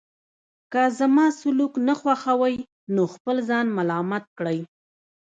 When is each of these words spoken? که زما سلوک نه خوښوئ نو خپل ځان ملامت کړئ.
که 0.71 0.81
زما 0.97 1.25
سلوک 1.41 1.73
نه 1.87 1.93
خوښوئ 1.99 2.55
نو 2.95 3.03
خپل 3.13 3.35
ځان 3.49 3.65
ملامت 3.77 4.25
کړئ. 4.37 4.59